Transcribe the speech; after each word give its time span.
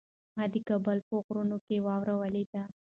ما 0.37 0.45
د 0.53 0.55
کابل 0.67 0.97
په 1.07 1.15
غرونو 1.25 1.57
کې 1.65 1.75
واوره 1.85 2.13
ولیده. 2.17 2.63